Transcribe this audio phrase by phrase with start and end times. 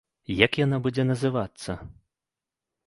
[0.45, 1.71] Як яна будзе называцца?